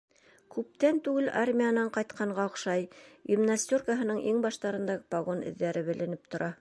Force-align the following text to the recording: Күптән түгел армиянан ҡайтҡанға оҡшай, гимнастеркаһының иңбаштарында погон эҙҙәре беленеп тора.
Күптән 0.53 1.01
түгел 1.07 1.27
армиянан 1.41 1.91
ҡайтҡанға 1.97 2.45
оҡшай, 2.51 2.87
гимнастеркаһының 3.33 4.25
иңбаштарында 4.33 4.97
погон 5.17 5.45
эҙҙәре 5.53 5.85
беленеп 5.93 6.27
тора. 6.35 6.51